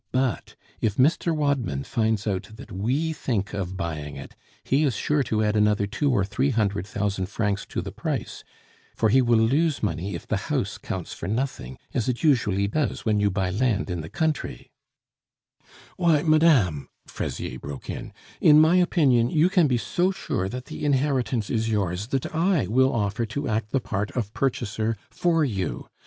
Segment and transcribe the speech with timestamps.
[0.11, 1.31] But if Mr.
[1.31, 5.85] Wadman finds out that we think of buying it, he is sure to add another
[5.85, 8.43] two or three hundred thousand francs to the price;
[8.95, 13.05] for he will lose money if the house counts for nothing, as it usually does
[13.05, 14.71] when you buy land in the country"
[15.97, 18.11] "Why, madame," Fraisier broke in,
[18.41, 22.65] "in my opinion you can be so sure that the inheritance is yours that I
[22.65, 25.87] will offer to act the part of purchaser for you.